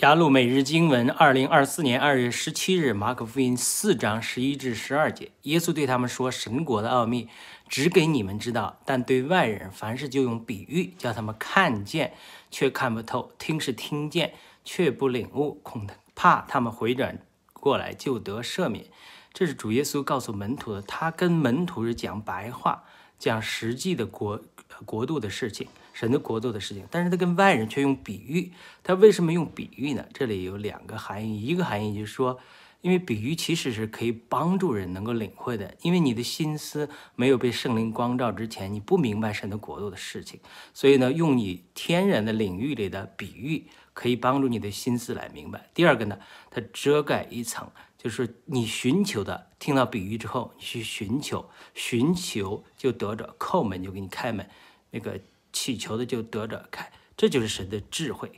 [0.00, 7.28] 雅鲁每日经文，二零二四年二月十七日，马可福音四章十一至十二节，耶稣对他们说：“神国的奥秘
[7.68, 12.14] 只给你们知道，但对外人，凡事就用比喻，叫他们看见
[12.50, 14.32] 却看不透，听是听见
[14.64, 17.18] 却不领悟，恐怕他们回转
[17.52, 18.86] 过来就得赦免。”
[19.34, 22.84] 这是主耶稣告诉门徒的，他跟门徒是讲白话，
[23.18, 24.40] 讲实际的国
[24.84, 25.66] 国度的事情。
[25.92, 28.52] 神的国度的事情，但是他跟外人却用比喻。
[28.82, 30.06] 他为什么用比喻呢？
[30.14, 31.42] 这里有两个含义。
[31.42, 32.38] 一个含义就是说，
[32.80, 35.74] 因为比喻其实是可以帮助人能够领会的。
[35.82, 40.40] 因为你的心思没有被圣灵光照之前，你不明白神的国度的事情。
[40.72, 45.68] 所以呢，用你天然的领域里的比喻，可以帮助你的心思来明白。
[45.74, 46.18] 第二个呢，
[46.50, 47.68] 它遮盖一层，
[47.98, 54.48] 就是你寻求的，听到比喻之后，你去寻求，寻求就得着，叩门就给你开门，
[54.90, 55.20] 那个。
[55.52, 58.30] 乞求的就得着开，这就是神的智慧。